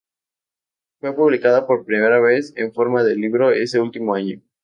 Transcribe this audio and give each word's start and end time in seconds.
Fue 0.99 1.13
publicada 1.15 1.67
por 1.67 1.85
primera 1.85 2.19
vez 2.19 2.53
en 2.57 2.73
forma 2.73 3.03
de 3.03 3.15
libro 3.15 3.51
ese 3.51 3.79
último 3.79 4.15
año. 4.15 4.41